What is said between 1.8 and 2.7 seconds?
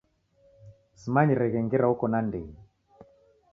oko nandenyi